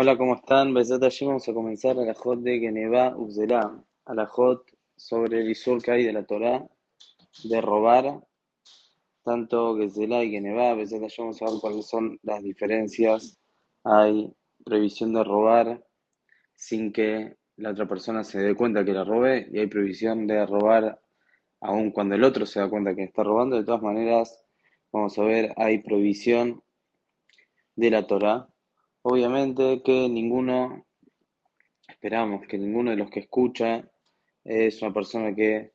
[0.00, 0.72] Hola, ¿cómo están?
[0.72, 4.64] Vamos a comenzar a la Jot de Geneva Uzela, a la Jot
[4.94, 6.64] sobre el Isur que hay de la Torah,
[7.42, 8.20] de robar,
[9.24, 13.40] tanto Gezela y Geneva, vamos a ver cuáles son las diferencias.
[13.82, 14.32] Hay
[14.64, 15.84] prohibición de robar
[16.54, 20.46] sin que la otra persona se dé cuenta que la robe, y hay prohibición de
[20.46, 21.00] robar
[21.60, 23.56] aun cuando el otro se da cuenta que está robando.
[23.56, 24.44] De todas maneras,
[24.92, 26.62] vamos a ver, hay prohibición
[27.74, 28.48] de la Torah
[29.02, 30.86] Obviamente que ninguno,
[31.88, 33.88] esperamos que ninguno de los que escucha
[34.44, 35.72] es una persona que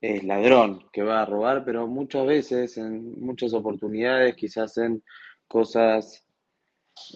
[0.00, 5.02] es ladrón, que va a robar, pero muchas veces, en muchas oportunidades, quizás en
[5.48, 6.24] cosas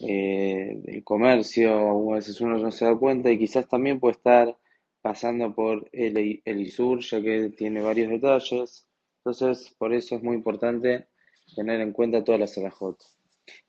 [0.07, 4.57] eh, del comercio, a veces uno no se da cuenta y quizás también puede estar
[5.03, 8.87] pasando por el, el ISUR, ya que tiene varios detalles.
[9.19, 11.09] Entonces, por eso es muy importante
[11.55, 13.20] tener en cuenta todas las alajotas.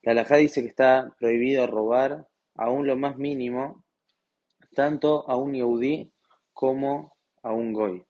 [0.02, 3.84] La halajá dice que está prohibido robar aún lo más mínimo,
[4.76, 6.12] tanto a un yehudí
[6.54, 8.06] como a un goy.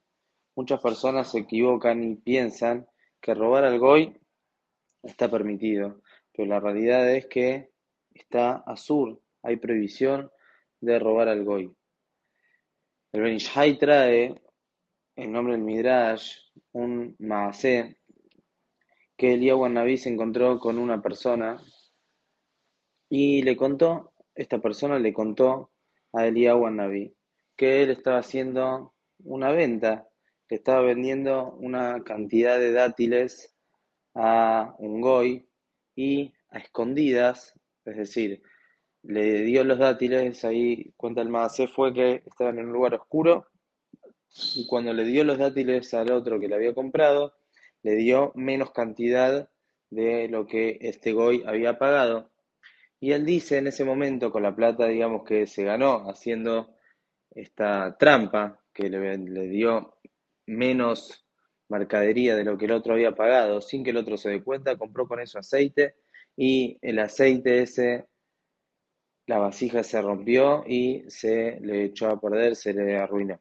[0.55, 2.88] Muchas personas se equivocan y piensan
[3.22, 4.19] que robar al goy
[5.03, 6.02] está permitido,
[6.33, 7.72] pero la realidad es que
[8.13, 10.30] está azul, hay prohibición
[10.80, 11.73] de robar al goy.
[13.11, 14.35] El Benishai trae,
[15.16, 16.38] en nombre del Midrash,
[16.72, 17.97] un maasé
[19.22, 21.61] que Eliyahu Naví se encontró con una persona
[23.08, 25.69] y le contó, esta persona le contó
[26.11, 27.13] a Eliyahu Naví
[27.55, 30.09] que él estaba haciendo una venta,
[30.47, 33.55] que estaba vendiendo una cantidad de dátiles
[34.16, 35.47] a un goy
[35.95, 37.53] y a escondidas,
[37.85, 38.41] es decir,
[39.03, 43.45] le dio los dátiles, ahí cuenta el se fue que estaban en un lugar oscuro
[44.56, 47.35] y cuando le dio los dátiles al otro que le había comprado,
[47.84, 49.50] le dio menos cantidad
[49.90, 52.32] de lo que este Goy había pagado.
[53.00, 56.78] Y él dice en ese momento, con la plata, digamos, que se ganó haciendo
[57.32, 59.98] esta trampa, que le, le dio
[60.46, 61.26] menos
[61.70, 64.78] mercadería de lo que el otro había pagado, sin que el otro se dé cuenta,
[64.78, 65.96] compró con eso aceite
[66.36, 68.08] y el aceite ese,
[69.25, 73.40] la vasija se rompió y se le echó a perder, se le arruinó.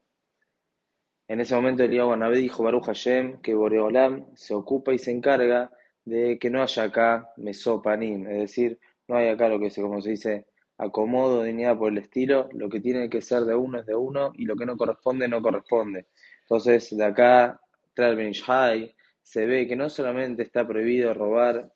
[1.30, 5.70] En ese momento Eliyahu Anabé dijo Baruch Hashem que Boreolam se ocupa y se encarga
[6.04, 10.00] de que no haya acá mesopanim, es decir, no hay acá lo que se, como
[10.02, 10.46] se dice,
[10.76, 13.94] acomodo ni nada por el estilo, lo que tiene que ser de uno es de
[13.94, 16.08] uno y lo que no corresponde no corresponde.
[16.40, 17.60] Entonces, de acá,
[17.94, 21.72] tras el se ve que no solamente está prohibido robar,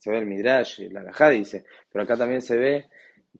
[0.00, 2.86] se ve el Midrash, la Gajá dice, pero acá también se ve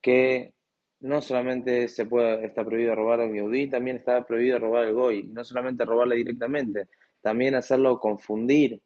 [0.00, 0.54] que
[1.02, 4.94] no solamente se puede, está prohibido robar a un Yehudi, también está prohibido robar al
[4.94, 5.24] Goy.
[5.24, 6.88] No solamente robarle directamente,
[7.20, 8.80] también hacerlo confundir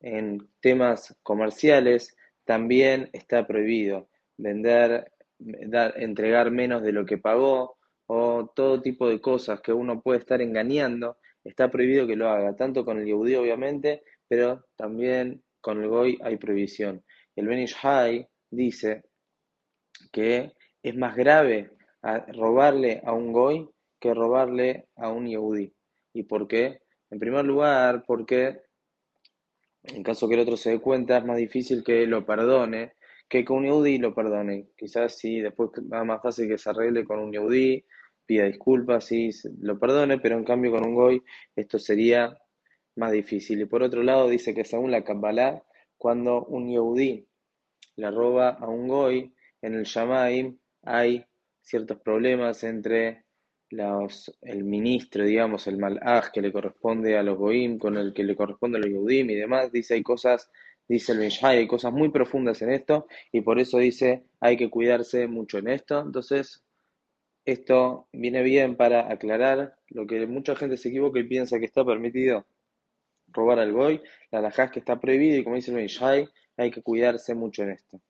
[0.00, 4.08] en temas comerciales, también está prohibido.
[4.36, 10.02] Vender, dar, entregar menos de lo que pagó o todo tipo de cosas que uno
[10.02, 15.42] puede estar engañando, está prohibido que lo haga, tanto con el Yehudi obviamente, pero también
[15.62, 17.02] con el Goy hay prohibición.
[17.34, 19.04] El Benish High dice
[20.10, 21.70] que es más grave
[22.28, 23.68] robarle a un goy
[24.00, 25.72] que robarle a un yehudi.
[26.12, 26.82] ¿Y por qué?
[27.10, 28.62] En primer lugar, porque
[29.84, 32.94] en caso que el otro se dé cuenta, es más difícil que lo perdone
[33.32, 34.68] que con un yehudi lo perdone.
[34.76, 37.82] Quizás si después va más fácil que se arregle con un yehudi,
[38.26, 39.30] pida disculpas y
[39.62, 41.22] lo perdone, pero en cambio con un goy
[41.56, 42.36] esto sería
[42.96, 43.62] más difícil.
[43.62, 45.62] Y por otro lado, dice que según la Kabbalah,
[45.96, 47.26] cuando un yehudi
[47.96, 51.24] le roba a un goy en el Shamaim, hay
[51.62, 53.24] ciertos problemas entre
[53.70, 58.24] los, el ministro, digamos, el malaj que le corresponde a los goim, con el que
[58.24, 59.72] le corresponde a los yudim y demás.
[59.72, 60.50] Dice, hay cosas,
[60.88, 64.70] dice el Mishai, hay cosas muy profundas en esto y por eso dice, hay que
[64.70, 66.00] cuidarse mucho en esto.
[66.00, 66.62] Entonces,
[67.44, 71.84] esto viene bien para aclarar lo que mucha gente se equivoca y piensa que está
[71.84, 72.46] permitido
[73.28, 76.82] robar al goy, la alajá que está prohibido y como dice el Mishai, hay que
[76.82, 78.00] cuidarse mucho en esto.